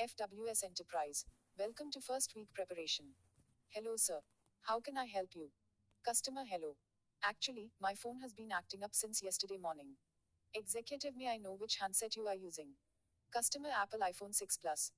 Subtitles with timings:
[0.00, 1.26] FWS Enterprise.
[1.58, 3.04] Welcome to first week preparation.
[3.68, 4.20] Hello, sir.
[4.62, 5.50] How can I help you?
[6.02, 6.76] Customer, hello.
[7.22, 9.96] Actually, my phone has been acting up since yesterday morning.
[10.54, 12.68] Executive, may I know which handset you are using?
[13.30, 14.92] Customer, Apple iPhone 6 Plus.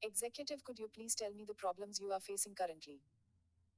[0.00, 3.02] Executive, could you please tell me the problems you are facing currently?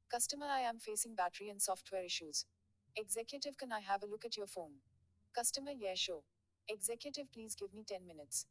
[0.08, 2.46] Customer, I am facing battery and software issues.
[2.94, 4.74] Executive, can I have a look at your phone?
[5.34, 6.22] Customer, yeah, sure.
[6.68, 8.46] Executive, please give me 10 minutes.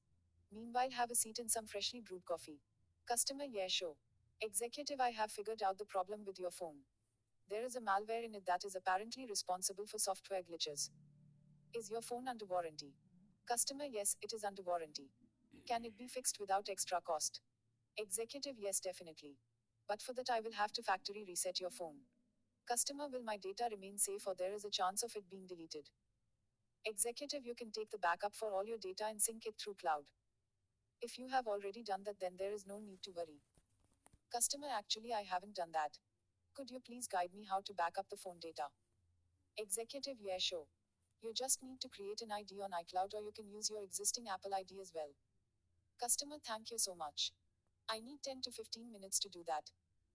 [0.52, 2.60] Meanwhile, have a seat and some freshly brewed coffee.
[3.08, 3.96] Customer, yeah, sure.
[4.42, 6.78] Executive, I have figured out the problem with your phone.
[7.50, 10.90] There is a malware in it that is apparently responsible for software glitches.
[11.74, 12.94] Is your phone under warranty?
[13.48, 15.10] Customer, yes, it is under warranty.
[15.68, 17.42] Can it be fixed without extra cost?
[17.98, 19.38] Executive, yes, definitely.
[19.88, 21.98] But for that, I will have to factory reset your phone.
[22.68, 25.90] Customer, will my data remain safe or there is a chance of it being deleted?
[26.86, 30.06] Executive, you can take the backup for all your data and sync it through cloud.
[31.02, 33.40] If you have already done that, then there is no need to worry.
[34.32, 35.98] Customer, actually, I haven't done that.
[36.54, 38.68] Could you please guide me how to back up the phone data?
[39.58, 40.68] Executive, yeah, sure.
[41.22, 44.26] You just need to create an ID on iCloud or you can use your existing
[44.28, 45.12] Apple ID as well.
[46.00, 47.32] Customer, thank you so much.
[47.90, 49.72] I need 10 to 15 minutes to do that.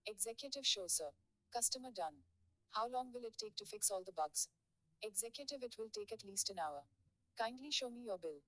[0.07, 1.11] Executive, sure, sir.
[1.53, 2.25] Customer, done.
[2.73, 4.48] How long will it take to fix all the bugs?
[5.03, 6.85] Executive, it will take at least an hour.
[7.39, 8.41] Kindly show me your bill.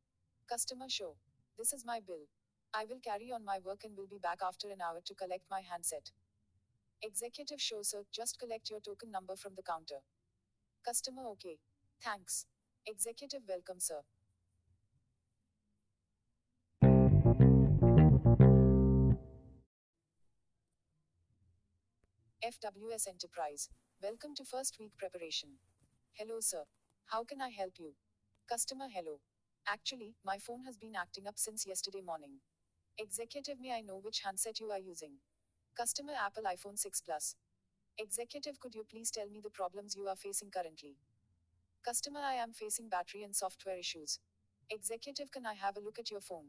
[0.49, 1.17] Customer, show.
[1.59, 2.29] This is my bill.
[2.75, 5.45] I will carry on my work and will be back after an hour to collect
[5.51, 6.11] my handset.
[7.03, 8.03] Executive, show, sir.
[8.13, 10.01] Just collect your token number from the counter.
[10.85, 11.57] Customer, okay.
[12.03, 12.45] Thanks.
[12.87, 14.03] Executive, welcome, sir.
[22.45, 23.71] FWS Enterprise.
[24.03, 25.59] Welcome to first week preparation.
[26.13, 26.65] Hello, sir.
[27.07, 27.95] How can I help you?
[28.47, 29.21] Customer, hello.
[29.69, 32.39] Actually, my phone has been acting up since yesterday morning.
[32.99, 35.15] Executive, may I know which handset you are using?
[35.77, 37.35] Customer, Apple iPhone 6 Plus.
[37.99, 40.95] Executive, could you please tell me the problems you are facing currently?
[41.85, 44.21] Customer, I am facing battery and software issues.
[44.71, 46.47] Executive, can I have a look at your phone?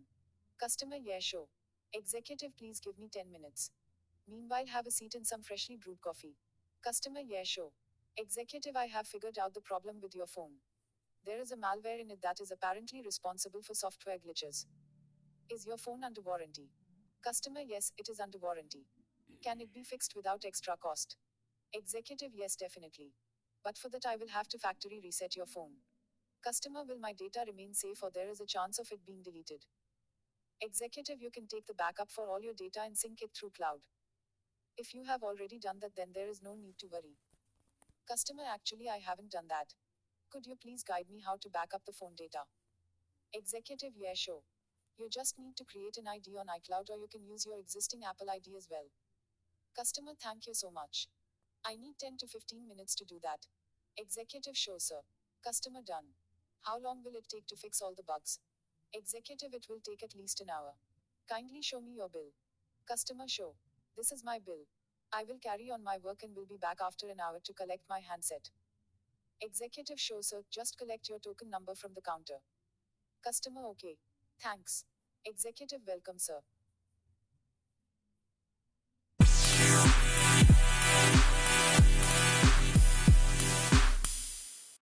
[0.60, 1.48] Customer, yeah, sure.
[1.94, 3.72] Executive, please give me 10 minutes.
[4.30, 6.36] Meanwhile, have a seat and some freshly brewed coffee.
[6.84, 7.72] Customer, yeah, sure.
[8.16, 10.62] Executive, I have figured out the problem with your phone.
[11.26, 14.66] There is a malware in it that is apparently responsible for software glitches.
[15.50, 16.70] Is your phone under warranty?
[17.24, 18.86] Customer, yes, it is under warranty.
[19.44, 21.18] Can it be fixed without extra cost?
[21.74, 23.14] Executive, yes, definitely.
[23.64, 25.72] But for that, I will have to factory reset your phone.
[26.44, 29.66] Customer, will my data remain safe or there is a chance of it being deleted?
[30.62, 33.82] Executive, you can take the backup for all your data and sync it through cloud.
[34.78, 37.18] If you have already done that, then there is no need to worry.
[38.08, 39.74] Customer, actually, I haven't done that.
[40.30, 42.44] Could you please guide me how to back up the phone data?
[43.34, 44.42] Executive, yeah, sure.
[44.98, 48.02] You just need to create an ID on iCloud or you can use your existing
[48.04, 48.92] Apple ID as well.
[49.76, 51.08] Customer, thank you so much.
[51.66, 53.48] I need 10 to 15 minutes to do that.
[53.96, 55.00] Executive, sure, sir.
[55.44, 56.16] Customer, done.
[56.64, 58.40] How long will it take to fix all the bugs?
[58.94, 60.76] Executive, it will take at least an hour.
[61.30, 62.34] Kindly show me your bill.
[62.88, 63.56] Customer, show.
[63.96, 64.68] This is my bill.
[65.14, 67.84] I will carry on my work and will be back after an hour to collect
[67.90, 68.50] my handset.
[69.42, 72.40] Executive show sir, just collect your token number from the counter.
[73.24, 73.98] Customer okay.
[74.42, 74.86] Thanks.
[75.26, 76.42] Executive welcome sir.